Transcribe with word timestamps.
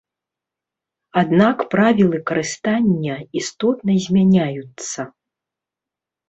Аднак 1.21 1.57
правілы 1.73 2.17
карыстання 2.31 3.15
істотна 3.41 3.93
змяняюцца. 4.07 5.01